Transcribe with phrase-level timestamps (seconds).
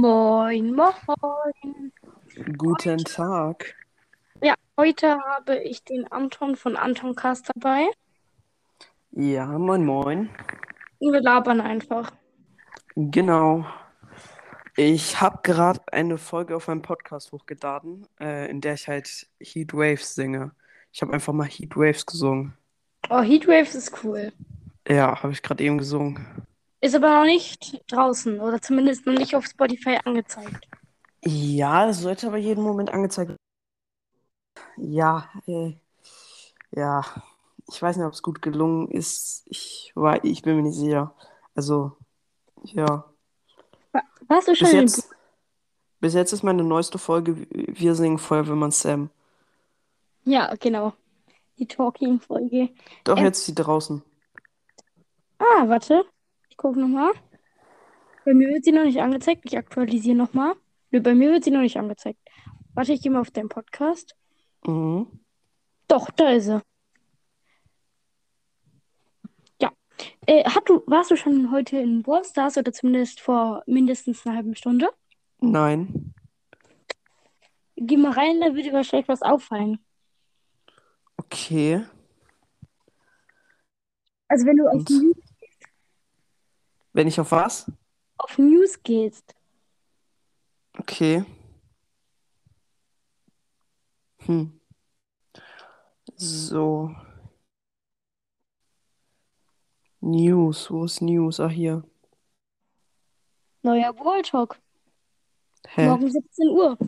[0.00, 1.92] Moin, moin.
[2.56, 3.74] Guten Tag.
[4.40, 7.86] Ja, heute habe ich den Anton von Anton Cast dabei.
[9.10, 10.30] Ja, moin, moin.
[11.00, 12.12] Und wir labern einfach.
[12.96, 13.66] Genau.
[14.74, 19.74] Ich habe gerade eine Folge auf meinem Podcast hochgeladen, äh, in der ich halt Heat
[19.74, 20.52] Waves singe.
[20.92, 22.54] Ich habe einfach mal Heat Waves gesungen.
[23.10, 24.32] Oh, Heatwaves ist cool.
[24.88, 26.46] Ja, habe ich gerade eben gesungen.
[26.80, 30.66] Ist aber noch nicht draußen oder zumindest noch nicht auf Spotify angezeigt.
[31.24, 33.36] Ja, es sollte aber jeden Moment angezeigt werden.
[34.76, 35.74] Ja, äh,
[36.72, 37.04] ja.
[37.68, 39.44] Ich weiß nicht, ob es gut gelungen ist.
[39.46, 41.14] Ich, war, ich bin mir nicht sicher.
[41.54, 41.96] Also,
[42.62, 43.04] ja.
[44.26, 45.10] Warst du schon Bis jetzt,
[46.00, 49.10] bis jetzt ist meine neueste Folge Wir singen Feuerwehrmann Sam.
[50.24, 50.94] Ja, genau.
[51.58, 52.70] Die Talking-Folge.
[53.04, 53.24] Doch, Ähm.
[53.24, 54.02] jetzt ist sie draußen.
[55.38, 56.04] Ah, warte.
[56.60, 57.14] Ich gucke nochmal.
[58.26, 59.46] Bei mir wird sie noch nicht angezeigt.
[59.46, 60.56] Ich aktualisiere nochmal.
[60.90, 62.18] Nö, bei mir wird sie noch nicht angezeigt.
[62.74, 64.14] Warte, ich gehe mal auf deinen Podcast.
[64.66, 65.06] Mhm.
[65.88, 66.60] Doch, da ist sie.
[69.62, 69.72] Ja.
[70.26, 74.36] Äh, hat du, warst du schon heute in Brawl Stars oder zumindest vor mindestens einer
[74.36, 74.90] halben Stunde?
[75.38, 76.12] Nein.
[77.76, 79.78] Geh mal rein, da wird dir wahrscheinlich was auffallen.
[81.16, 81.86] Okay.
[84.28, 84.90] Also wenn du auf, Und?
[84.90, 85.16] News,
[86.92, 87.70] Wenn ich auf was?
[88.18, 89.34] auf News gehst,
[90.78, 91.24] Okay.
[94.18, 94.60] Hm.
[96.16, 96.94] So.
[100.00, 100.70] News.
[100.70, 101.40] Wo ist News?
[101.40, 101.82] Ah, hier.
[103.62, 104.58] neuer Brawl Talk.
[105.68, 105.86] Hä?
[105.86, 106.78] Morgen 17 Uhr.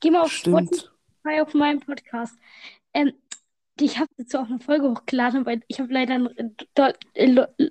[0.00, 0.74] Geh mal auf Stimmt.
[0.74, 2.36] Spotify auf meinem Podcast.
[2.92, 3.12] Ähm,
[3.80, 6.30] ich habe dazu auch eine Folge hochgeladen, weil ich habe leider ein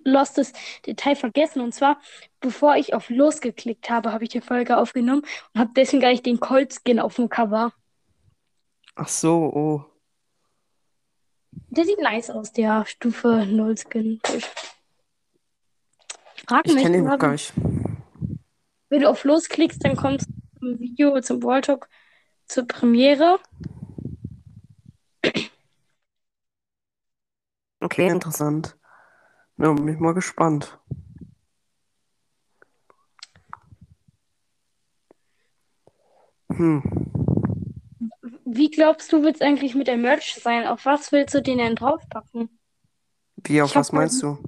[0.03, 0.53] lostes
[0.85, 1.61] Detail vergessen.
[1.61, 1.99] Und zwar,
[2.39, 5.23] bevor ich auf Los geklickt habe, habe ich die Folge aufgenommen
[5.53, 7.73] und habe deswegen gar nicht den Colt-Skin auf dem Cover.
[8.95, 9.85] Ach so, oh.
[11.69, 14.22] Der sieht nice aus, der Stufe 0 Skin.
[14.37, 14.45] Ich
[16.47, 17.53] frage Ich mich kenne ihn gerade, gar nicht.
[18.89, 21.89] wenn du auf Los klickst, dann kommst du zum Video, zum Brawl Talk,
[22.45, 23.39] zur Premiere.
[27.85, 28.75] Okay, interessant.
[29.59, 30.79] Ja, bin ich mal gespannt.
[36.50, 36.81] Hm.
[38.44, 40.66] Wie glaubst du, wird es eigentlich mit der Merch sein?
[40.66, 42.57] Auf was willst du den denn draufpacken?
[43.44, 44.40] Wie, auf Ich was meinst du?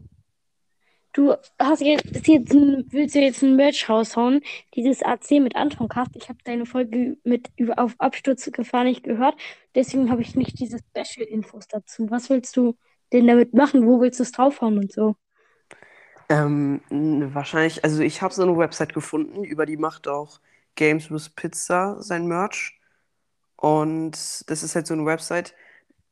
[1.13, 4.41] Du hast jetzt, jetzt ein, willst du jetzt ein Merch raushauen?
[4.73, 6.15] Dieses AC mit Anton Cast.
[6.15, 9.35] Ich habe deine Folge mit über auf Absturzgefahr nicht gehört.
[9.75, 12.09] Deswegen habe ich nicht diese Special-Infos dazu.
[12.09, 12.75] Was willst du
[13.13, 13.85] denn damit machen?
[13.85, 15.15] Wo willst du es draufhauen und so?
[16.29, 20.41] Ähm, wahrscheinlich, also ich habe so eine Website gefunden, über die macht auch
[20.75, 22.79] Games with Pizza sein Merch.
[23.57, 24.13] Und
[24.49, 25.55] das ist halt so eine Website,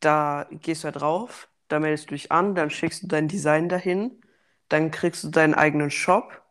[0.02, 3.70] da gehst du halt drauf, da meldest du dich an, dann schickst du dein Design
[3.70, 4.22] dahin,
[4.70, 6.44] dann kriegst du deinen eigenen Shop.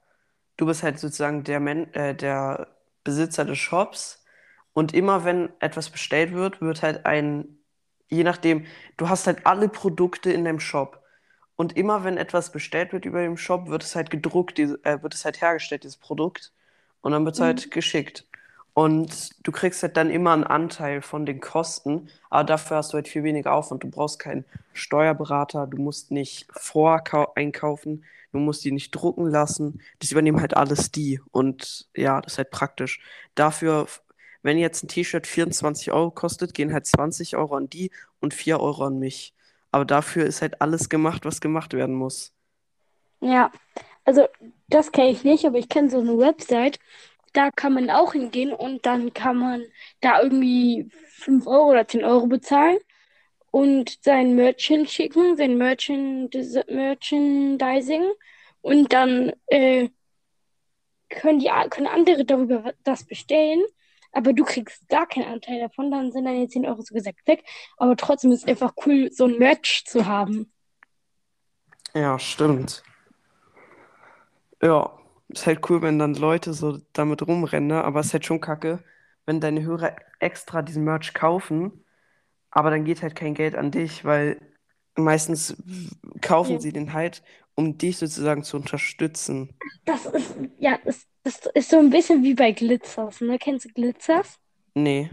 [0.57, 2.69] Du bist halt sozusagen der, Men äh, der
[3.05, 4.25] Besitzer des Shops.
[4.75, 7.59] Und immer wenn etwas bestellt wird, wird halt ein,
[8.09, 8.67] je nachdem,
[8.97, 11.03] du hast halt alle Produkte in deinem Shop.
[11.57, 15.03] Und immer wenn etwas bestellt wird über dem Shop, wird es halt gedruckt, diese, äh,
[15.03, 16.53] wird es halt hergestellt, dieses Produkt.
[17.01, 18.27] Und dann wird es halt geschickt.
[18.73, 22.97] Und du kriegst halt dann immer einen Anteil von den Kosten, aber dafür hast du
[22.97, 23.85] halt viel weniger Aufwand.
[23.85, 29.81] Du brauchst keinen Steuerberater, du musst nicht voreinkaufen, du musst die nicht drucken lassen.
[30.01, 31.21] Das übernehmen halt alles die.
[31.31, 33.01] Und ja, das ist halt praktisch.
[33.37, 33.87] Dafür,
[34.45, 37.91] wenn jetzt ein T-Shirt 24 Euro kostet, gehen halt 20 Euro an die
[38.21, 39.35] und 4 Euro an mich.
[39.71, 42.33] Aber dafür ist halt alles gemacht, was gemacht werden muss.
[43.21, 43.51] Ja,
[44.05, 44.29] also
[44.69, 46.79] das kenne ich nicht, aber ich kenne so eine Website.
[47.33, 49.63] Da kann man auch hingehen und dann kann man
[50.03, 52.79] da irgendwie 5 Euro oder 10 Euro bezahlen
[53.51, 58.05] und sein Merch hinschicken, sein Merchandis Merchandising
[58.61, 59.89] und dann äh,
[61.09, 63.63] können die können andere darüber das bestellen,
[64.15, 67.45] aber du kriegst gar keinen Anteil davon, dann sind deine 10 Euro so gesagt weg.
[67.77, 70.53] Aber trotzdem ist es einfach cool, so ein Merch zu haben.
[71.95, 72.83] Ja, stimmt.
[74.63, 77.85] Ja, ist halt cool, wenn dann Leute so damit rumrennen, ne?
[77.85, 78.83] aber es ist halt schon kacke,
[79.27, 81.85] wenn deine Hörer extra diesen Merch kaufen,
[82.51, 84.41] aber dann geht halt kein Geld an dich, weil
[84.97, 85.57] meistens
[86.21, 86.61] kaufen Ja.
[86.61, 87.23] sie den halt,
[87.55, 89.51] um dich sozusagen zu unterstützen.
[89.85, 93.39] Das ist, ja, das, das ist so ein bisschen wie bei Glitzers, ne?
[93.39, 94.39] Kennst du Glitzers?
[94.75, 95.11] Nee.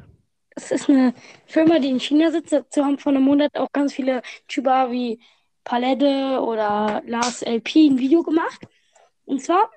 [0.56, 1.14] Das ist eine
[1.46, 2.52] Firma, die in China sitzt.
[2.52, 5.20] Dazu haben vor einem Monat auch ganz viele YouTuber wie
[5.64, 8.62] Palette oder Lars LP ein Video gemacht.
[9.26, 9.70] Und zwar,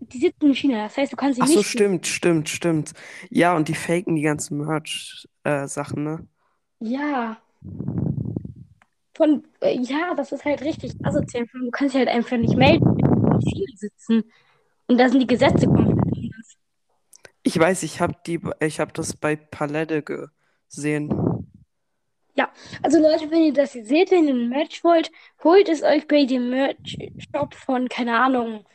[0.00, 0.84] die sitzen in China.
[0.84, 1.68] Das heißt, du kannst sie Ach so, nicht.
[1.68, 2.92] stimmt, stimmt, stimmt.
[3.30, 6.26] Ja, und die faken die ganzen Merch-Sachen, ne?
[6.80, 7.38] Ja.
[9.16, 11.46] Von, äh, ja, das ist halt richtig asozial.
[11.52, 14.24] Du kannst dich halt einfach nicht melden, wenn China sitzen.
[14.88, 16.56] Und da sind die Gesetze komplett anders.
[17.42, 21.08] Ich weiß, ich habe die, ich habe das bei Palette gesehen.
[22.36, 22.50] Ja,
[22.82, 25.10] also Leute, wenn ihr das seht, wenn ihr ein Merch wollt,
[25.42, 28.66] holt es euch bei dem Merch-Shop von, keine Ahnung,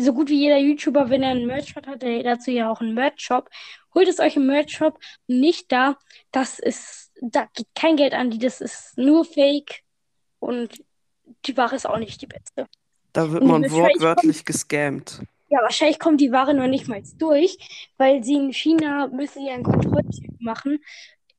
[0.00, 2.94] so gut wie jeder YouTuber, wenn er einen Merch-Shop hat, der dazu ja auch einen
[2.94, 3.48] Merch-Shop.
[3.94, 5.96] Holt es euch im Merch-Shop, nicht da.
[6.32, 9.82] Das ist, da geht kein Geld an die, das ist nur Fake
[10.38, 10.82] und
[11.46, 12.66] die Ware ist auch nicht die beste.
[13.12, 15.22] Da wird man wortwörtlich gescammt.
[15.48, 17.56] ja, wahrscheinlich kommt die Ware noch nicht mal durch,
[17.96, 20.78] weil sie in China müssen ja einen Kontrollcheck machen.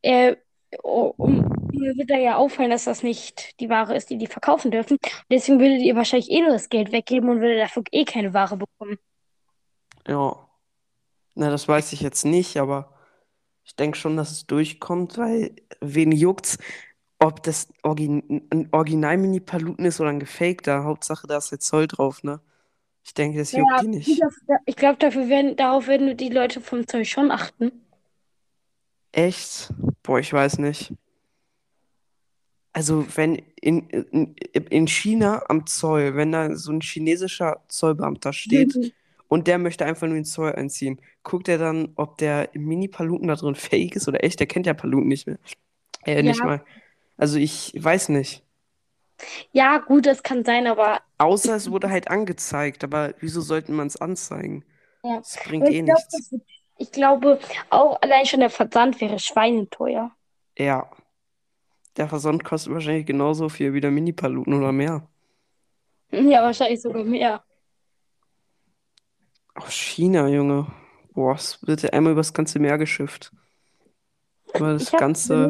[0.02, 0.36] Äh,
[0.84, 1.40] o- um,
[1.74, 4.98] mir wird da ja auffallen, dass das nicht die Ware ist, die die verkaufen dürfen.
[5.30, 8.58] Deswegen würdet ihr wahrscheinlich eh nur das Geld weggeben und würdet dafür eh keine Ware
[8.58, 8.98] bekommen.
[10.08, 10.48] Ja.
[11.36, 12.94] Na, das weiß ich jetzt nicht, aber
[13.64, 16.58] ich denke schon, dass es durchkommt, weil wen juckt's,
[17.20, 20.84] ob das Origin ein Original-Mini-Paluten ist oder ein gefakter.
[20.84, 22.42] Hauptsache, da ist jetzt Zoll drauf, ne?
[23.04, 24.22] Ich denke, das juckt Ja, die nicht.
[24.66, 27.72] ich glaube, dafür werden, darauf werden die Leute vom Zoll schon achten.
[29.12, 29.72] Echt?
[30.04, 30.94] Boah, ich weiß nicht.
[32.74, 34.36] Also, wenn in, in,
[34.70, 38.80] in China am Zoll, wenn da so ein chinesischer Zollbeamter steht
[39.28, 43.36] und der möchte einfach nur den Zoll einziehen, guckt er dann, ob der Mini-Paluten da
[43.36, 44.40] drin fake ist oder echt?
[44.40, 45.38] Der kennt ja Paluten nicht mehr.
[46.06, 46.64] Äh, nicht Ja, mal.
[47.18, 48.44] Also, ich weiß nicht.
[49.52, 53.88] ja, gut, das kann sein, aber Außer es wurde halt angezeigt, aber wieso sollten man
[53.88, 54.66] es anzeigen?
[55.04, 55.24] ja.
[55.24, 56.12] Das bringt eh ich glaube, nichts.
[56.12, 56.44] das wird,
[56.82, 57.40] ich glaube,
[57.70, 60.12] auch allein schon der Versand wäre schweineteuer.
[60.58, 60.90] Ja,
[61.98, 65.08] der Versand kostet wahrscheinlich genauso viel wie der Mini-Paluten oder mehr.
[66.12, 67.44] Ja, wahrscheinlich sogar mehr.
[69.56, 70.68] Aus China, Junge.
[71.14, 73.32] Boah, es wird ja einmal übers ganze Meer geschifft.
[74.54, 75.50] Über das Ich habe ganze.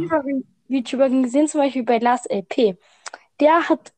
[0.68, 2.78] YouTuber gesehen, zum Beispiel bei Lars LP.
[3.40, 3.94] Der hat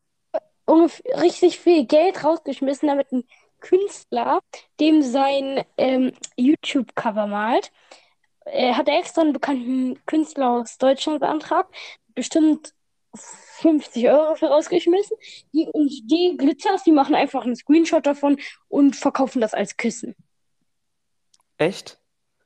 [0.66, 3.24] ungefähr richtig viel Geld rausgeschmissen, damit ein
[3.64, 4.42] Künstler
[4.80, 7.72] dem sein ähm, YouTube-Cover malt.
[8.46, 11.74] Er hat extra einen bekannten Künstler aus Deutschland beantragt,
[12.14, 12.74] bestimmt
[13.16, 15.18] 50 Euro für rausgeschmissen.
[15.54, 18.38] Die, und die Glitzers, die machen einfach einen Screenshot davon
[18.68, 20.16] und verkaufen das als Küssen.
[21.58, 22.00] Echt?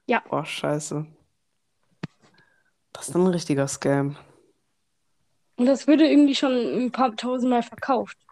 [0.06, 0.24] Ja.
[0.30, 1.06] Boah, scheiße.
[2.94, 4.18] Das ist ein richtiger Scam.
[5.56, 8.27] Und das würde irgendwie schon ein paar tausendmal verkauft.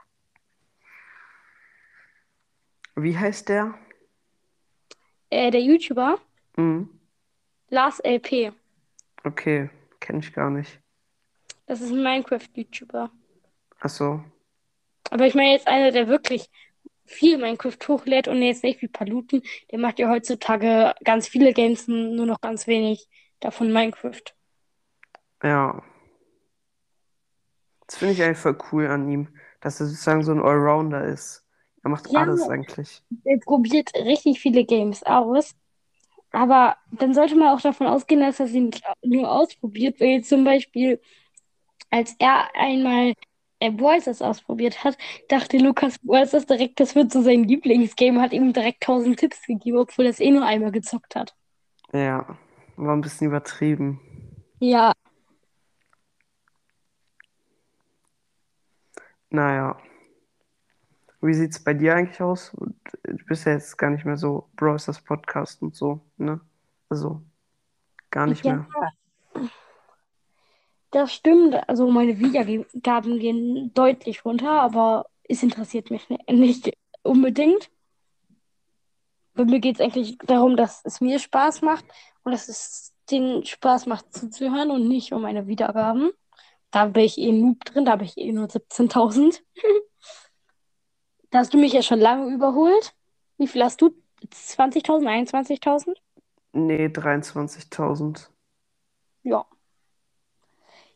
[2.96, 3.74] Wie heißt der?
[5.30, 6.20] Äh, der YouTuber,
[6.58, 6.90] Mhm.
[7.70, 8.54] Lars LP,
[9.24, 9.70] Okay,
[10.00, 10.80] kenne ich gar nicht.
[11.66, 13.10] das ist ein Minecraft-YouTuber.
[13.80, 14.24] Ach so.
[15.10, 16.50] Aber ich meine jetzt einer, der wirklich
[17.06, 19.42] viel Minecraft hochlädt und jetzt nicht wie Paluten.
[19.72, 23.08] Der macht ja heutzutage ganz viele Games, nur noch ganz wenig
[23.40, 24.24] davon Minecraft.
[25.44, 25.84] Ja.
[27.88, 29.28] Das finde ich eigentlich voll cool an ihm,
[29.60, 31.45] dass er sozusagen so ein Allrounder ist.
[31.86, 33.04] Er macht Ja, alles eigentlich.
[33.24, 35.56] er probiert richtig viele Games aus.
[36.32, 38.72] Aber dann sollte man auch davon ausgehen, dass er sie
[39.04, 41.00] nur ausprobiert, weil zum Beispiel,
[41.92, 43.14] als er einmal
[43.60, 43.72] äh,
[44.22, 44.98] ausprobiert hat,
[45.30, 49.78] dachte Lukas Stars direkt, das wird so sein Lieblingsgame, hat ihm direkt tausend Tipps gegeben,
[49.78, 51.36] obwohl er es eh nur einmal gezockt hat.
[51.94, 52.38] Ja,
[52.76, 54.00] war ein bisschen übertrieben.
[54.60, 54.94] Ja,
[59.30, 59.78] Naja.
[61.26, 62.52] Wie sieht's bei dir eigentlich aus?
[63.04, 66.40] Du bist ja jetzt gar nicht mehr so Brawl Stars Podcast und so, ne?
[66.90, 67.22] Also,
[68.12, 68.66] gar nicht ja,
[69.34, 69.50] mehr.
[70.92, 71.56] das stimmt.
[71.68, 76.72] Also meine Wiedergaben gehen deutlich runter, aber es interessiert mich ni- nicht
[77.04, 77.70] unbedingt.
[79.34, 81.86] Bei mir geht es eigentlich darum, dass es mir Spaß macht
[82.24, 86.12] und dass es den Spaß macht zuzuhören und nicht um meine Wiedergaben.
[86.72, 89.42] Da bin ich eh Noob drin, da habe ich eh nur 17.000.
[91.36, 92.96] Da hast du mich ja schon lange überholt.
[93.38, 93.94] Wie viel hast du?
[94.24, 95.98] 20.000, 21.000?
[96.54, 98.30] Nee, 23.000.
[99.24, 99.46] Ja.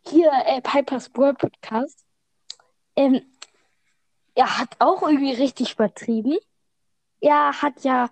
[0.08, 2.06] Hier, äh, Pipers World Podcast.
[2.96, 3.22] Ähm,
[4.34, 6.38] er hat auch irgendwie richtig übertrieben.
[7.20, 8.10] Er hat ja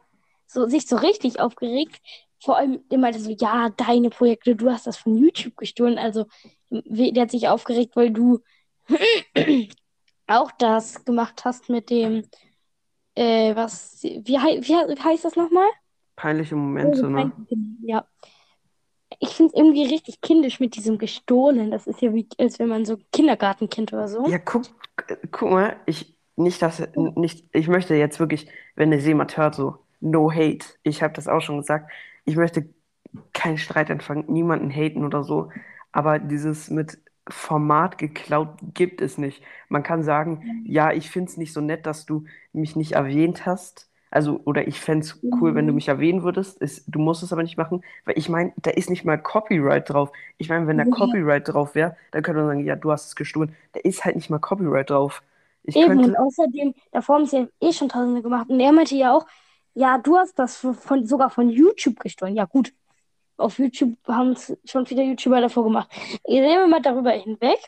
[0.47, 2.01] so, sich so richtig aufgeregt.
[2.43, 5.97] Vor allem, der meinte so, ja, deine Projekte, du hast das von YouTube gestohlen.
[5.97, 6.25] Also,
[6.69, 8.41] der hat sich aufgeregt, weil du
[10.27, 12.23] auch das gemacht hast mit dem,
[13.15, 15.67] äh, was, wie, hei- wie, wie heißt das nochmal?
[16.15, 17.31] Peinliche Momente, ne?
[17.83, 18.05] Ja.
[19.19, 21.71] Ich finde es irgendwie richtig kindisch mit diesem gestohlen.
[21.71, 24.27] Das ist ja wie, als wenn man so Kindergartenkind oder so.
[24.27, 24.63] Ja, guck,
[25.31, 29.77] guck mal, ich, nicht, dass, nicht, ich möchte jetzt wirklich, wenn es jemand hört, so,
[30.01, 30.65] no hate.
[30.83, 31.89] Ich habe das auch schon gesagt.
[32.25, 32.69] Ich möchte
[33.33, 35.51] keinen Streit anfangen, niemanden haten oder so.
[35.91, 39.43] Aber dieses mit Format geklaut gibt es nicht.
[39.69, 43.45] Man kann sagen, ja, ich finde es nicht so nett, dass du mich nicht erwähnt
[43.45, 43.89] hast.
[44.09, 45.75] Also, oder ich fände es cool, wenn du Mhm.
[45.75, 46.57] mich erwähnen würdest.
[46.59, 49.89] Ist, du musst es aber nicht machen, weil ich meine, da ist nicht mal Copyright
[49.89, 50.11] drauf.
[50.37, 53.15] Ich meine, wenn da Copyright drauf wäre, dann könnte man sagen, ja, du hast es
[53.15, 53.53] gestohlen.
[53.73, 55.21] Da ist halt nicht mal Copyright drauf.
[55.63, 55.97] Ich eben.
[55.99, 58.49] Und könnte, außerdem, davor haben sie ja eh schon Tausende gemacht.
[58.49, 59.25] Und er meinte ja auch,
[59.73, 62.35] ja, du hast das von- sogar von YouTube gestohlen.
[62.35, 62.73] Ja, gut.
[63.37, 65.89] Auf YouTube haben es schon viele YouTuber davor gemacht.
[66.25, 67.59] Gehen wir mal darüber hinweg.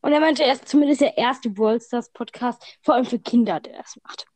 [0.00, 3.60] Und er meinte, er ist zumindest der erste Brawl Stars Podcast, vor allem für Kinder,
[3.60, 4.26] der das macht.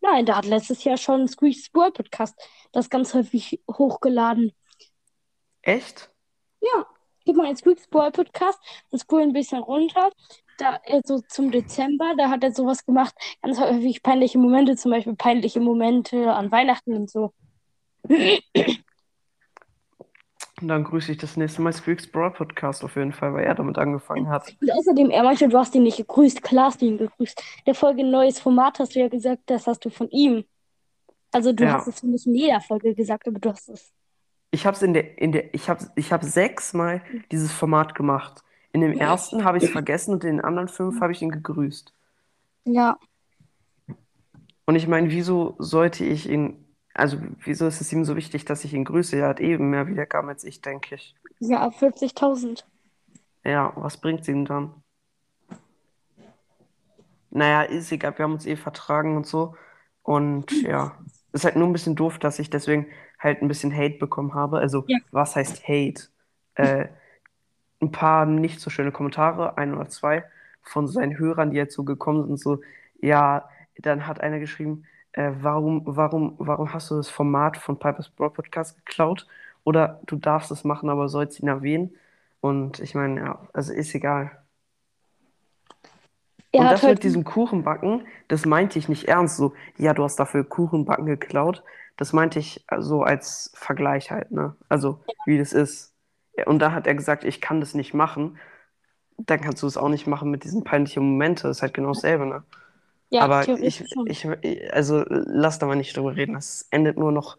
[0.00, 2.34] Nein, da hat letztes Jahr schon Squeaks Brawl Podcast
[2.72, 4.52] das ganz häufig hochgeladen.
[5.62, 6.10] echt?
[6.60, 6.86] Ja,
[7.24, 8.58] gib mal einen Squeaks Brawl Podcast
[8.90, 10.10] und scroll ein bisschen runter.
[10.58, 14.90] Da, äh, so zum Dezember, da hat er sowas gemacht, ganz häufig peinliche Momente, zum
[14.90, 17.32] Beispiel peinliche Momente an Weihnachten und so.
[20.62, 23.54] Und dann grüße ich das nächste Mal Squeaks Brawl Podcast auf jeden Fall, weil er
[23.56, 24.54] damit angefangen hat.
[24.60, 26.42] Und außerdem, er meinte, du hast ihn nicht gegrüßt.
[26.42, 27.42] Klar hast du ihn gegrüßt.
[27.66, 30.44] Der Folge ein neues Format hast du ja gesagt, das hast du von ihm.
[31.32, 31.72] Also du Ja.
[31.74, 33.92] hast es nicht in jeder Folge gesagt, aber du hast es.
[34.52, 37.02] Ich habe es in der, in der, ich habe ich hab sechsmal
[37.32, 38.44] dieses Format gemacht.
[38.72, 41.30] In dem ersten habe ich es vergessen und in den anderen fünf habe ich ihn
[41.30, 41.92] gegrüßt.
[42.64, 42.98] Ja,
[44.64, 46.61] Und ich meine, wieso sollte ich ihn,
[46.94, 49.16] also wieso ist es ihm so wichtig, dass ich ihn grüße?
[49.16, 51.14] Er hat eben mehr Wiedergaben als ich, denke ich.
[51.40, 52.64] ja, 40.000.
[53.44, 54.74] Ja, was bringt es ihm dann?
[57.30, 59.56] Naja, ist egal, wir haben uns eh vertragen und so.
[60.02, 60.98] Und ja,
[61.32, 62.86] ist halt nur ein bisschen doof, dass ich deswegen
[63.18, 64.58] halt ein bisschen Hate bekommen habe.
[64.58, 64.98] Also, Ja.
[65.12, 66.08] was heißt Hate?
[66.54, 66.88] Äh,
[67.80, 70.24] ein paar nicht so schöne Kommentare, ein oder zwei,
[70.62, 72.60] von seinen Hörern, die jetzt so gekommen sind, so,
[73.00, 78.08] ja, dann hat einer geschrieben, äh, warum, warum, warum hast du das Format von Piper's
[78.10, 79.26] Broad Podcast geklaut?
[79.64, 81.94] Oder du darfst es machen, aber sollst ihn erwähnen.
[82.40, 84.32] Und ich meine, ja, also ist egal.
[86.52, 89.36] Er Und das mit heute, diesem Kuchenbacken, das meinte ich nicht ernst.
[89.36, 91.62] So, ja, du hast dafür Kuchenbacken geklaut.
[91.96, 94.56] Das meinte ich so als Vergleich halt, ne?
[94.68, 95.94] Also, wie das ist.
[96.36, 98.38] Ja, Und da hat er gesagt, ich kann das nicht machen.
[99.18, 101.44] Dann kannst du es auch nicht machen mit diesen peinlichen Momenten.
[101.48, 102.44] Das ist halt genau dasselbe, ne?
[103.12, 106.34] Ja, Aber ich, ich, also lass da mal nicht drüber reden.
[106.34, 107.36] Das endet nur noch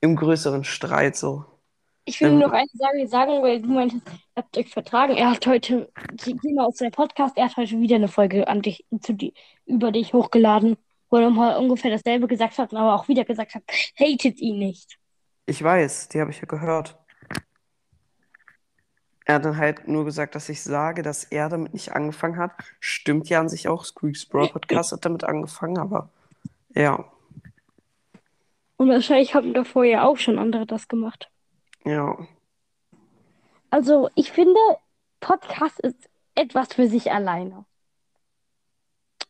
[0.00, 1.44] im größeren Streit, so.
[2.04, 5.14] Ich will Ähm, nur noch eine Sache sagen, weil du meintest, ihr habt euch vertragen.
[5.16, 5.90] Er hat heute,
[6.24, 9.32] geh mal auf seinen Podcast, er hat heute wieder eine Folge an dich, zu die,
[9.66, 10.76] über dich hochgeladen,
[11.10, 13.62] wo er mal ungefähr dasselbe gesagt hat, aber auch wieder gesagt hat,
[13.98, 14.98] hatet ihn nicht.
[15.46, 16.98] Ich weiß, die habe ich ja gehört.
[19.24, 22.52] Er hat dann halt nur gesagt, dass ich sage, dass er damit nicht angefangen hat.
[22.80, 23.84] Stimmt ja an sich auch.
[23.84, 26.10] Squeaks Brawl Podcast hat damit angefangen, aber
[26.74, 27.04] ja,
[28.76, 31.28] Und wahrscheinlich haben davor ja auch schon andere das gemacht.
[31.84, 32.16] ja.
[33.70, 34.58] Also, ich finde,
[35.20, 37.66] Podcast ist etwas für sich alleine.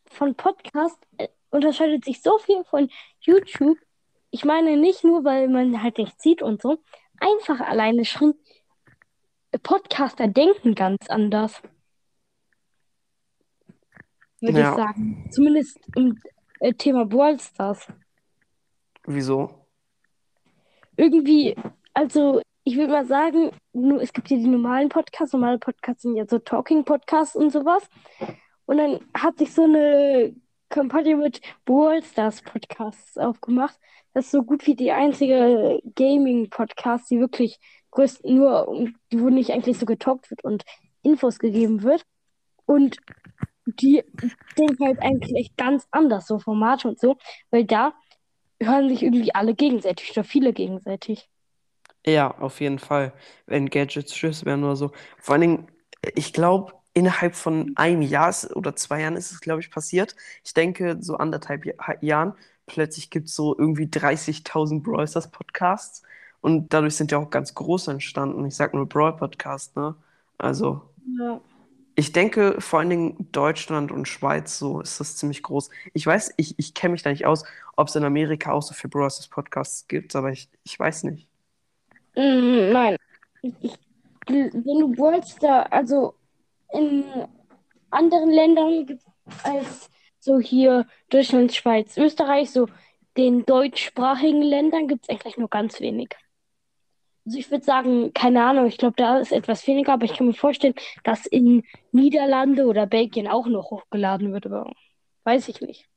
[0.09, 3.77] Von Podcast äh, unterscheidet sich so viel von YouTube.
[4.31, 6.81] Ich meine nicht nur, weil man halt nichts sieht und so.
[7.19, 8.35] Einfach alleine schon.
[9.59, 11.61] Podcaster denken ganz anders,
[14.41, 14.75] würde ich Ja.
[14.75, 15.27] sagen.
[15.31, 16.19] Zumindest im
[16.59, 17.87] äh, Thema Brawl Stars.
[19.05, 19.65] Wieso?
[20.97, 21.55] irgendwie,
[21.93, 26.15] also ich würde mal sagen, nur, es gibt ja die normalen Podcasts, normale Podcasts sind
[26.15, 27.83] ja so Talking-Podcasts und sowas.
[28.65, 30.33] Und dann hat sich so eine
[30.69, 33.77] Kampagne mit Brawl Stars Podcasts aufgemacht.
[34.13, 37.59] Das ist so gut wie die einzige Gaming-Podcast, die wirklich
[37.95, 38.67] größt, nur,
[39.11, 40.63] wo nicht eigentlich so getalkt wird und
[41.01, 42.03] Infos gegeben wird.
[42.65, 42.97] Und
[43.65, 44.03] die
[44.57, 47.17] denken halt eigentlich ganz anders, so Formate und so,
[47.49, 47.93] weil da
[48.61, 51.29] hören sich irgendwie alle gegenseitig oder viele gegenseitig.
[52.05, 53.13] Ja, auf jeden Fall.
[53.47, 54.91] Wenn Gadgets Tschüss wären oder so.
[55.17, 55.67] Vor allen Dingen,
[56.15, 60.15] ich glaube, innerhalb von einem Jahr oder zwei Jahren ist es, glaube ich, passiert.
[60.43, 62.33] Ich denke, so anderthalb Ja- Jahren,
[62.67, 66.03] plötzlich gibt es so irgendwie 30.000 Brawl Stars Podcasts.
[66.45, 68.45] Und dadurch sind ja auch ganz groß entstanden.
[68.45, 69.95] Ich sag nur Brawl Podcast, ne?
[70.37, 70.79] Also.
[71.17, 71.41] Ja.
[71.95, 75.71] Ich denke, vor allen Dingen Deutschland und Schweiz, so ist das ziemlich groß.
[75.93, 78.75] Ich weiß, ich, ich kenne mich da nicht aus, ob es in Amerika auch so
[78.75, 79.27] viele Bros.
[79.27, 81.27] Podcasts gibt, aber ich, ich weiß nicht.
[82.15, 82.97] Mm, nein.
[83.41, 83.79] Ich,
[84.27, 84.93] wenn du
[85.25, 86.13] Stars, also
[86.73, 87.05] in
[87.89, 89.03] anderen Ländern gibt
[89.41, 92.67] als so hier Deutschland, Schweiz, Österreich, so
[93.17, 96.09] den deutschsprachigen Ländern gibt es eigentlich nur ganz wenig.
[97.25, 100.27] Also ich würde sagen, keine Ahnung, ich glaube, da ist etwas weniger, aber ich kann
[100.27, 104.45] mir vorstellen, dass in Niederlande oder Belgien auch noch hochgeladen wird.
[104.45, 104.71] Aber
[105.25, 105.89] Weiß ich nicht.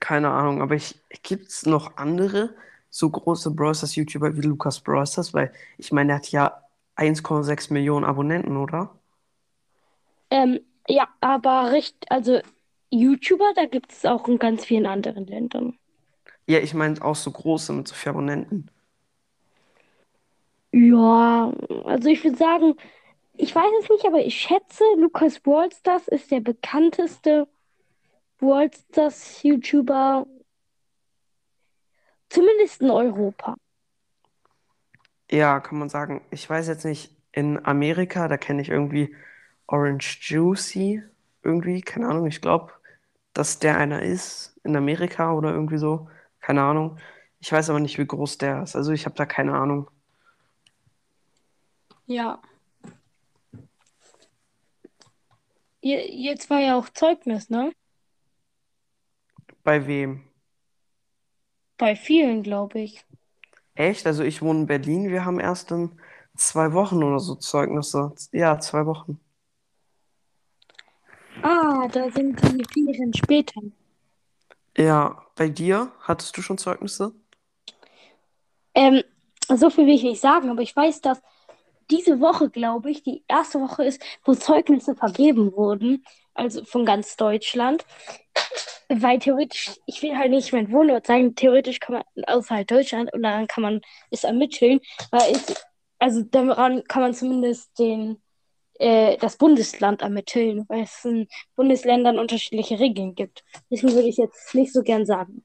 [0.00, 2.54] Keine Ahnung, aber ich, gibt's noch andere
[2.90, 5.32] so große Brawl Stars YouTuber wie Lukas Brawl Stars?
[5.32, 6.64] Weil ich meine, er hat ja
[6.96, 8.98] 1,6 Millionen Abonnenten, oder?
[10.30, 12.40] Ähm, ja, aber recht, also
[12.90, 15.78] YouTuber, da gibt es auch in ganz vielen anderen Ländern.
[16.48, 18.70] Ja, ich meine auch so große mit so vielen Abonnenten.
[20.72, 21.52] Ja,
[21.84, 22.74] also ich würde sagen,
[23.34, 27.48] ich weiß es nicht, aber ich schätze, Lukas Brawlstars ist der bekannteste
[28.38, 30.26] Brawlstars YouTuber,
[32.28, 33.56] zumindest in Europa.
[35.30, 36.22] Ja, kann man sagen.
[36.30, 39.14] Ich weiß jetzt nicht, in Amerika, da kenne ich irgendwie
[39.66, 41.02] Orange Juicy,
[41.42, 42.72] irgendwie, keine Ahnung, ich glaube,
[43.34, 46.08] dass der einer ist in Amerika oder irgendwie so,
[46.40, 46.98] keine Ahnung.
[47.40, 48.76] Ich weiß aber nicht, wie groß der ist.
[48.76, 49.90] Also ich habe da keine Ahnung.
[52.10, 52.40] Ja.
[55.80, 57.72] Je- Jetzt war ja auch Zeugnis, ne?
[59.62, 60.24] Bei wem?
[61.78, 63.04] Bei vielen, glaube ich.
[63.74, 64.06] Echt?
[64.06, 66.00] Also ich wohne in Berlin, wir haben erst in
[66.36, 68.12] zwei Wochen oder so Zeugnisse.
[68.32, 69.20] Ja, zwei Wochen.
[71.42, 73.60] Ah, da sind die Ferien später.
[74.76, 77.12] Ja, bei dir hattest du schon Zeugnisse?
[78.74, 79.02] Ähm,
[79.48, 81.20] so viel will ich nicht sagen, aber ich weiß, dass
[81.90, 86.04] diese Woche, glaube ich, die erste Woche ist, wo Zeugnisse vergeben wurden,
[86.34, 87.84] also von ganz Deutschland.
[88.88, 93.22] Weil theoretisch, ich will halt nicht meinen Wohnort sagen, theoretisch kann man außerhalb Deutschland und
[93.22, 93.80] daran kann man
[94.10, 94.80] es ermitteln,
[95.10, 95.54] weil es,
[95.98, 98.20] also daran kann man zumindest den,
[98.80, 103.44] äh, das Bundesland ermitteln, weil es in Bundesländern unterschiedliche Regeln gibt.
[103.70, 105.44] Deswegen würde ich jetzt nicht so gern sagen.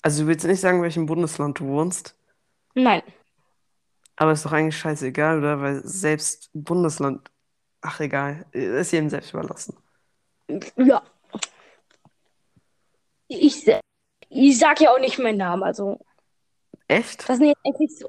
[0.00, 2.16] Also du willst nicht sagen, welchem Bundesland du wohnst,
[2.74, 3.02] Nein.
[4.16, 5.60] Aber ist doch eigentlich scheißegal, oder?
[5.60, 7.30] Weil selbst Bundesland,
[7.80, 9.76] ach egal, ist jedem selbst überlassen.
[10.76, 11.02] Ja.
[13.28, 13.66] Ich,
[14.28, 15.98] ich sag ja auch nicht meinen Namen, also
[16.88, 17.28] Echt?
[17.28, 18.08] das sind jetzt eigentlich so.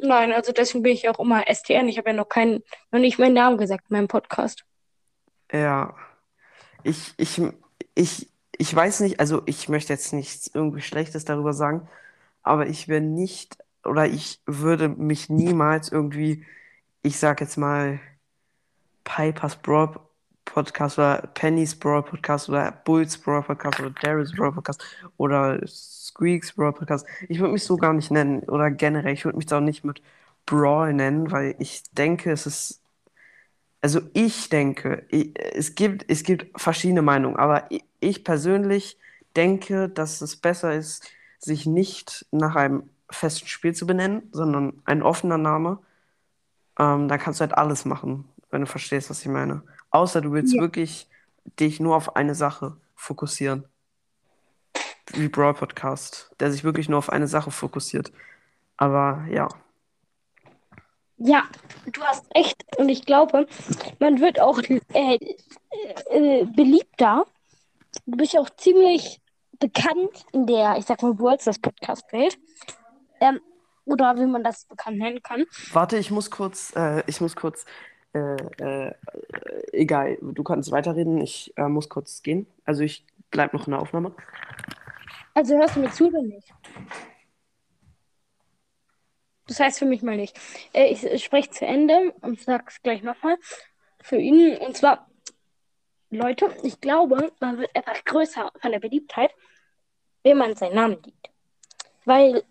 [0.00, 1.88] Nein, also deswegen bin ich auch immer STN.
[1.88, 4.64] Ich habe ja noch keinen, noch nicht meinen Namen gesagt in meinem Podcast.
[5.52, 5.94] Ja.
[6.82, 7.42] Ich, ich,
[7.94, 11.88] ich, ich weiß nicht, also ich möchte jetzt nichts irgendwie Schlechtes darüber sagen,
[12.42, 16.44] aber ich wäre nicht, oder ich würde mich niemals irgendwie,
[17.02, 18.00] ich sag jetzt mal,
[19.04, 19.98] Pipers Brawl
[20.44, 24.82] Podcast oder Penny's Brawl Podcast oder Bulls Brawl Podcast oder Darius Brawl Podcast
[25.16, 27.06] oder Squeaks Brawl Podcast.
[27.28, 29.84] Ich würde mich so gar nicht nennen oder generell, ich würde mich da auch nicht
[29.84, 30.02] mit
[30.46, 32.82] Brawl nennen, weil ich denke, es ist,
[33.80, 38.98] also ich denke, ich, es gibt, es gibt verschiedene Meinungen, aber ich, ich persönlich
[39.36, 45.02] denke, dass es besser ist, sich nicht nach einem festen Spiel zu benennen, sondern ein
[45.02, 45.78] offener Name.
[46.78, 49.62] Ähm, da kannst du halt alles machen, wenn du verstehst, was ich meine.
[49.90, 50.60] Außer du willst Ja.
[50.62, 51.08] wirklich
[51.58, 53.64] dich nur auf eine Sache fokussieren.
[55.12, 58.12] Wie Brawl Podcast, der sich wirklich nur auf eine Sache fokussiert.
[58.76, 59.48] Aber ja.
[61.18, 61.42] Ja,
[61.92, 62.64] du hast recht.
[62.78, 63.46] Und ich glaube,
[63.98, 64.58] man wird auch
[64.94, 65.18] äh,
[66.10, 67.26] äh, beliebter.
[68.06, 69.20] Du bist ja auch ziemlich
[69.58, 72.38] bekannt in der, ich sag mal, Worlds, das Podcast-Welt.
[73.20, 73.40] Ähm,
[73.84, 75.44] oder wie man das bekannt nennen kann.
[75.72, 77.64] Warte, ich muss kurz, äh, ich muss kurz,
[78.12, 78.94] äh, äh,
[79.72, 82.46] egal, du kannst weiterreden, ich äh, muss kurz gehen.
[82.64, 84.14] Also ich bleib noch in der Aufnahme.
[85.34, 86.52] Also hörst du mir zu oder nicht?
[89.46, 90.38] Das heißt für mich mal nicht.
[90.72, 93.36] Äh, ich spreche zu Ende und sag's gleich nochmal
[94.00, 94.56] für ihn.
[94.58, 95.08] Und zwar,
[96.10, 99.32] Leute, ich glaube, man wird etwas größer von der Beliebtheit,
[100.22, 101.30] wenn man seinen Namen liebt.
[102.04, 102.44] Weil,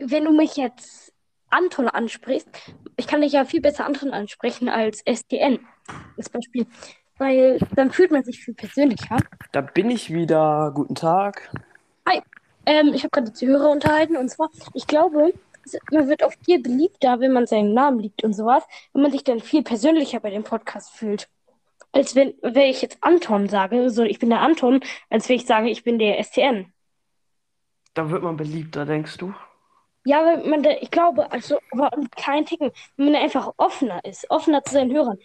[0.00, 1.12] wenn du mich jetzt
[1.50, 2.48] Anton ansprichst,
[2.96, 5.60] ich kann dich ja viel besser Anton ansprechen als SDN.
[6.16, 6.66] Das Beispiel.
[7.18, 9.18] Weil dann fühlt man sich viel persönlicher.
[9.52, 10.72] Da bin ich wieder.
[10.74, 11.50] Guten Tag.
[12.66, 15.32] Ähm, ich habe gerade die Hörer unterhalten und zwar, ich glaube,
[15.90, 19.24] man wird auch viel beliebter, wenn man seinen Namen liebt und sowas, wenn man sich
[19.24, 21.28] dann viel persönlicher bei dem Podcast fühlt.
[21.92, 25.46] Als wenn, wenn ich jetzt Anton sage, so ich bin der Anton, als wenn ich
[25.46, 26.72] sage, ich bin der STN.
[27.94, 29.34] Da wird man beliebter, denkst du?
[30.04, 34.28] Ja, weil man da, ich glaube, also, aber kein Ticken, wenn man einfach offener ist,
[34.30, 35.18] offener zu seinen Hörern.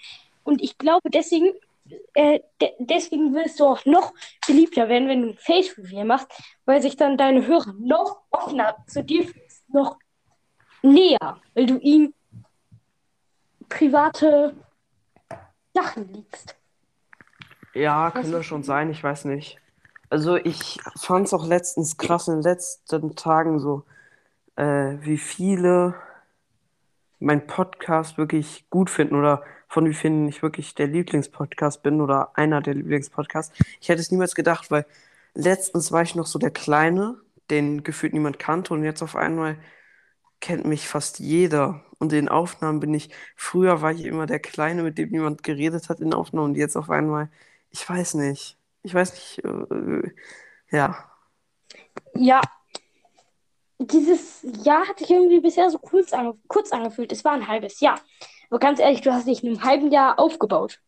[0.43, 1.51] Und ich glaube, deswegen,
[2.13, 4.13] äh, de deswegen wirst du auch noch
[4.45, 6.27] beliebter werden, wenn du ein Face-Reveal machst,
[6.65, 9.97] weil sich dann deine Hörer noch offener zu dir fühlen, noch
[10.83, 12.13] näher, weil du ihnen
[13.69, 14.55] private
[15.73, 16.55] Sachen liegst.
[17.73, 19.57] Ja, Was könnte ist- schon sein, ich weiß nicht.
[20.09, 23.83] Also ich fand es auch letztens krass in den letzten Tagen so,
[24.57, 25.95] äh, wie viele
[27.19, 32.37] meinen Podcast wirklich gut finden oder von wie vielen ich wirklich der Lieblingspodcast bin oder
[32.37, 33.57] einer der Lieblingspodcasts.
[33.81, 34.85] Ich hätte es niemals gedacht, weil
[35.33, 37.15] letztens war ich noch so der Kleine,
[37.49, 39.57] den gefühlt niemand kannte und jetzt auf einmal
[40.39, 41.83] kennt mich fast jeder.
[41.99, 45.89] Und in Aufnahmen bin ich, früher war ich immer der Kleine, mit dem niemand geredet
[45.89, 47.29] hat in Aufnahmen und jetzt auf einmal,
[47.71, 48.57] ich weiß nicht.
[48.83, 50.11] Ich weiß nicht, äh,
[50.71, 51.11] ja.
[52.13, 52.41] Ja,
[53.79, 57.11] dieses Jahr hat sich irgendwie bisher so kurz, ange kurz angefühlt.
[57.11, 57.99] Es war ein halbes Jahr.
[58.49, 60.81] Aber ganz ehrlich, du hast dich in einem halben Jahr aufgebaut.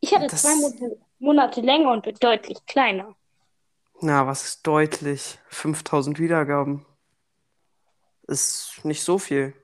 [0.00, 3.14] Ich hatte Das, zwei Monate, Monate länger und bin deutlich kleiner.
[4.00, 5.38] na, was ist deutlich?
[5.50, 6.84] 5000 Wiedergaben.
[8.28, 9.54] Ist nicht so viel.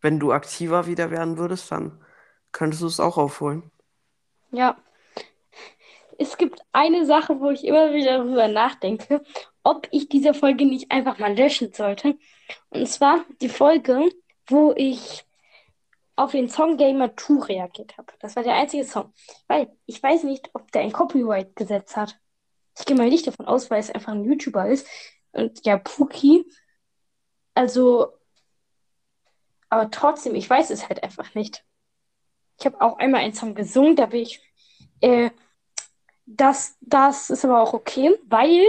[0.00, 2.00] Wenn du aktiver wieder werden würdest, dann
[2.52, 3.72] könntest du es auch aufholen.
[4.52, 4.76] Ja,
[6.18, 9.22] es gibt eine Sache, wo ich immer wieder darüber nachdenke,
[9.64, 12.16] ob ich diese Folge nicht einfach mal löschen sollte.
[12.68, 14.10] Und zwar die Folge,
[14.46, 15.24] wo ich
[16.16, 18.12] auf den Song Gamer 2 reagiert habe.
[18.20, 19.12] Das war der einzige Song.
[19.48, 22.20] Weil ich weiß nicht, ob der ein Copyright-Gesetz hat.
[22.78, 24.86] Ich gehe mal nicht davon aus, weil es einfach ein YouTuber ist.
[25.32, 26.44] Und ja, Puki.
[27.54, 28.12] Also,
[29.70, 31.64] aber trotzdem, ich weiß es halt einfach nicht.
[32.58, 34.40] Ich habe auch einmal einen Song gesungen, da bin ich.
[35.00, 35.30] Äh,
[36.26, 38.64] das, das ist aber auch okay, weil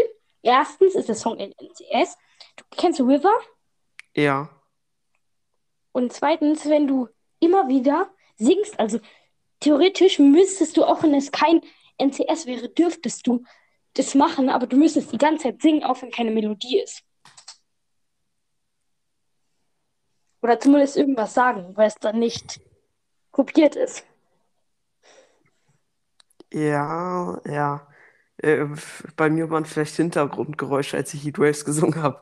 [0.46, 2.18] erstens ist der Song in NCS.
[2.56, 3.34] Du kennst du River?
[4.16, 4.50] Ja,
[5.92, 9.00] Und zweitens, wenn du immer wieder singst, also
[9.60, 11.62] theoretisch müsstest du, auch wenn es kein
[11.98, 13.44] NCS wäre, dürftest du
[13.94, 17.04] das machen, aber du müsstest die ganze Zeit singen, auch wenn keine Melodie ist.
[20.42, 22.62] Oder zumindest irgendwas sagen, weil es dann nicht
[23.32, 24.06] kopiert ist.
[26.54, 27.88] ja, ja.
[28.38, 28.66] Äh,
[29.16, 32.22] bei mir waren vielleicht Hintergrundgeräusche, als ich Heat Waves gesungen habe.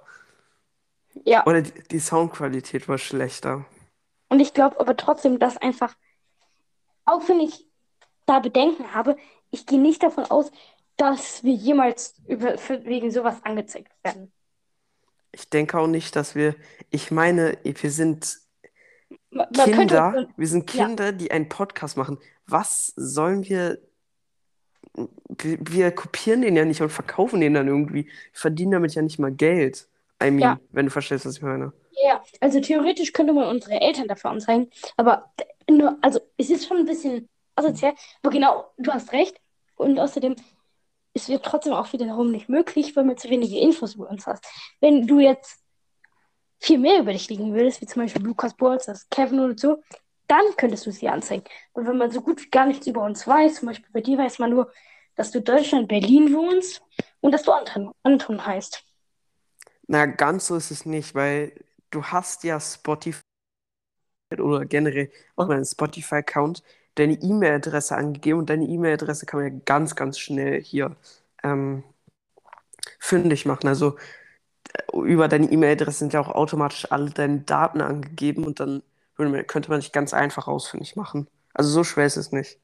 [1.26, 3.66] Ja, Oder die, die Soundqualität war schlechter.
[4.30, 5.96] und ich glaube aber trotzdem, dass einfach,
[7.06, 7.68] auch wenn ich
[8.26, 9.18] da Bedenken habe,
[9.52, 10.52] ich gehe nicht davon aus,
[10.98, 14.32] dass wir jemals über, für, wegen sowas angezeigt werden.
[15.32, 16.56] Ich denke auch nicht, dass wir,
[16.90, 18.40] ich meine, wir sind
[19.32, 22.20] Man, man könnte Kinder, wir sind ja, Kinder, die einen Podcast machen.
[22.46, 23.80] Was sollen wir,
[24.94, 28.06] wir, kopieren den ja nicht und verkaufen den dann irgendwie.
[28.06, 29.88] Wir verdienen damit ja nicht mal Geld.
[30.22, 30.32] I ja.
[30.32, 31.74] mean, wenn du verstehst, was ich meine.
[32.04, 35.32] Ja, also theoretisch könnte man unsere Eltern dafür anzeigen, aber
[35.70, 39.40] nur, also es ist schon ein bisschen asozial, aber genau, du hast recht.
[39.76, 40.36] Und außerdem,
[41.14, 44.46] es wird trotzdem auch wiederum nicht möglich, weil man zu wenige Infos über uns hast.
[44.80, 45.60] Wenn du jetzt
[46.60, 49.82] viel mehr über dich liegen würdest, wie zum Beispiel Lukas Bolz, das Kevin oder so,
[50.34, 51.44] dann könntest du sie anzeigen.
[51.74, 54.18] Und wenn man so gut wie gar nichts über uns weiß, zum Beispiel bei dir
[54.18, 54.72] weiß man nur,
[55.16, 56.82] dass du Deutschland, Berlin wohnst
[57.22, 58.84] und dass du Anton, Anton heißt.
[59.88, 61.54] Na, ganz so ist es nicht, weil
[61.92, 63.22] du hast ja Spotify
[64.36, 66.64] oder generell auch meinen Spotify-Account
[66.96, 70.96] deine E-Mail-Adresse angegeben und deine E-Mail-Adresse kann man ja ganz, ganz schnell hier
[71.44, 71.84] ähm,
[73.00, 73.68] fündig machen.
[73.68, 73.98] Also
[74.94, 78.82] über deine E-Mail-Adresse sind ja auch automatisch alle deine Daten angegeben und dann
[79.16, 81.30] könnte man dich ganz einfach ausfindig machen.
[81.54, 82.60] Also so schwer ist es nicht.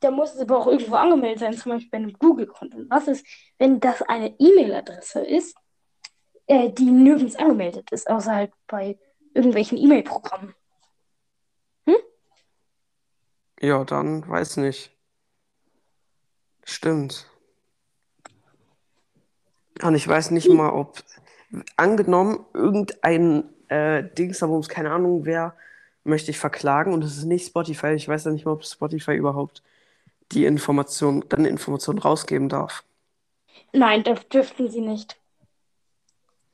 [0.00, 2.76] Da muss es aber auch irgendwo angemeldet sein, zum Beispiel bei einem Google-Konto.
[2.76, 3.26] Und was ist,
[3.58, 5.56] wenn das eine E-Mail-Adresse ist,
[6.46, 8.98] äh, die nirgends angemeldet ist, außer halt bei
[9.32, 10.54] irgendwelchen E-Mail-Programmen?
[11.86, 11.96] Hm?
[13.60, 14.94] Ja, dann weiß nicht.
[16.64, 17.30] Stimmt.
[19.82, 21.02] Und ich weiß nicht mal, ob
[21.76, 25.54] angenommen irgendein äh, Dingsabums, keine Ahnung wer,
[26.04, 27.94] möchte ich verklagen und es ist nicht Spotify.
[27.94, 29.62] Ich weiß ja nicht mal, ob Spotify überhaupt
[30.32, 32.84] die Information, dann Information rausgeben darf.
[33.72, 35.16] Nein, das dürften sie nicht.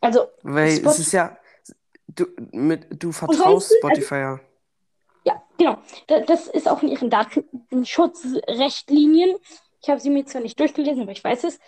[0.01, 1.03] Also, Weil es Spotify.
[1.03, 1.37] ist ja,
[2.09, 4.41] du, mit, du vertraust also, Spotify ja.
[5.25, 5.77] ja, genau.
[6.07, 9.37] Da, das ist auch in ihren Datenschutzrichtlinien.
[9.83, 11.61] Ich habe sie mir zwar nicht durchgelesen, aber ich weiß es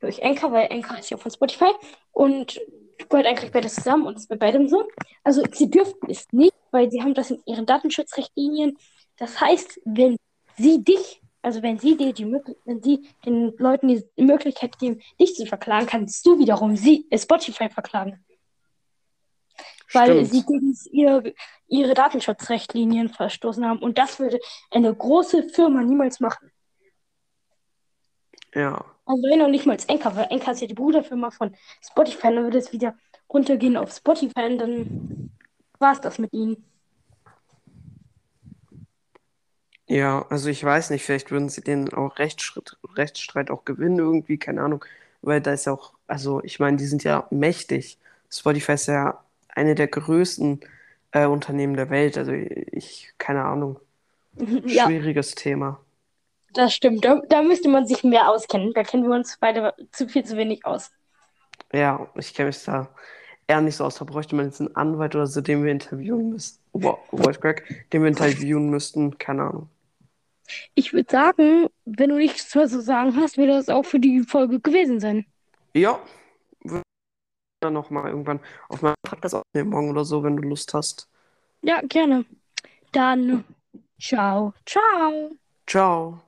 [0.00, 1.72] durch Anchor, weil Anchor ist ja von Spotify
[2.12, 2.60] und
[3.08, 4.88] gehört eigentlich beides zusammen und ist bei beidem so.
[5.22, 8.76] Also sie dürften es nicht, weil sie haben das in ihren Datenschutzrichtlinien.
[9.16, 10.16] Das heißt, wenn
[10.56, 15.00] sie dich, also wenn sie dir die Möglichkeit, wenn sie den Leuten die Möglichkeit geben,
[15.20, 18.24] dich zu verklagen, kannst du wiederum sie, Spotify verklagen,
[19.92, 20.46] weil sie Stimmt.
[20.46, 21.34] gegen ihr,
[21.68, 23.78] ihre Datenschutzrichtlinien verstoßen haben.
[23.78, 24.38] Und das würde
[24.70, 26.50] eine große Firma niemals machen.
[28.54, 28.95] Ja.
[29.06, 32.44] Also wenn noch nicht mal Anchor, weil Anchor ist ja die Bruderfirma von Spotify, dann
[32.44, 32.96] würde es wieder
[33.32, 35.30] runtergehen auf Spotify und dann
[35.78, 36.64] war es das mit ihnen.
[39.88, 44.36] Ja, also ich weiß nicht, vielleicht würden sie den auch Rechtsschritt, Rechtsstreit auch gewinnen irgendwie,
[44.38, 44.84] keine Ahnung,
[45.22, 47.98] weil da ist ja auch, also ich meine, die sind ja mächtig.
[48.30, 50.60] Spotify ist ja eine der größten
[51.12, 52.18] äh, Unternehmen der Welt.
[52.18, 53.78] Also ich, keine Ahnung.
[54.66, 55.80] Ja, Schwieriges Thema.
[56.56, 57.04] Das stimmt.
[57.04, 58.72] Da, da müsste man sich mehr auskennen.
[58.74, 60.90] Da kennen wir uns beide zu viel zu wenig aus.
[61.72, 62.88] Ja, ich kenne mich da
[63.46, 63.96] eher nicht so aus.
[63.96, 66.62] Da bräuchte man jetzt einen Anwalt oder so, den wir interviewen müssten.
[66.72, 69.18] Wow, Voice Crack, den wir interviewen müssten.
[69.18, 69.68] Keine Ahnung.
[70.74, 74.20] Ich würde sagen, wenn du nichts mehr zu sagen hast, wird das auch für die
[74.20, 75.26] Folge gewesen sein.
[75.74, 76.00] Ja,
[77.60, 81.08] dann nochmal irgendwann auf meinem Podcast aufnehmen, morgen oder so, wenn du Lust hast.
[81.62, 82.24] Ja, gerne.
[82.92, 83.44] Dann
[83.98, 85.30] ciao, ciao.
[85.66, 86.25] Ciao.